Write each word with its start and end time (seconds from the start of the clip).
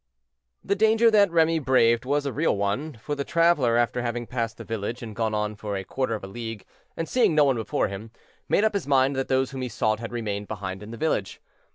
The 0.63 0.73
danger 0.73 1.11
that 1.11 1.29
Remy 1.29 1.59
braved 1.59 2.05
was 2.05 2.25
a 2.25 2.33
real 2.33 2.57
one, 2.57 2.93
for 3.03 3.13
the 3.13 3.23
traveler, 3.23 3.77
after 3.77 4.01
having 4.01 4.25
passed 4.25 4.57
the 4.57 4.63
village 4.63 5.03
and 5.03 5.15
gone 5.15 5.35
on 5.35 5.55
for 5.55 5.77
a 5.77 5.83
quarter 5.83 6.15
of 6.15 6.23
a 6.23 6.27
league, 6.27 6.65
and 6.97 7.07
seeing 7.07 7.35
no 7.35 7.43
one 7.43 7.55
before 7.55 7.87
him, 7.87 8.09
made 8.49 8.63
up 8.63 8.73
his 8.73 8.87
mind 8.87 9.15
that 9.15 9.27
those 9.27 9.51
whom 9.51 9.61
he 9.61 9.69
sought 9.69 9.99
had 9.99 10.11
remained 10.11 10.47
behind 10.47 10.81
in 10.81 10.89
the 10.89 10.97
village. 10.97 11.39